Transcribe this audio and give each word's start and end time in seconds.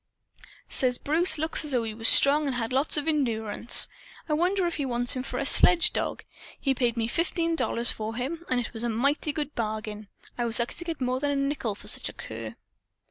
Says 0.67 0.97
Bruce 0.97 1.37
looks 1.37 1.63
as 1.63 1.73
if 1.75 1.83
he 1.83 1.93
was 1.93 2.07
strong 2.07 2.47
and 2.47 2.55
had 2.55 2.73
lots 2.73 2.97
of 2.97 3.07
endurance. 3.07 3.87
I 4.27 4.33
wonder 4.33 4.65
if 4.65 4.77
he 4.77 4.83
wants 4.87 5.13
him 5.13 5.21
for 5.21 5.37
a 5.37 5.45
sledge 5.45 5.93
dog. 5.93 6.23
He 6.59 6.73
paid 6.73 6.97
me 6.97 7.07
fifteen 7.07 7.55
dollars 7.55 7.91
for 7.91 8.15
him; 8.15 8.43
and 8.49 8.59
it 8.59 8.73
was 8.73 8.81
a 8.81 8.89
mighty 8.89 9.31
good 9.31 9.53
bargain. 9.53 10.07
I 10.39 10.45
was 10.45 10.57
lucky 10.57 10.73
to 10.73 10.85
get 10.85 11.01
more 11.01 11.19
than 11.19 11.29
a 11.29 11.35
nickel 11.35 11.75
for 11.75 11.87
such 11.87 12.09
a 12.09 12.13
cur." 12.13 12.55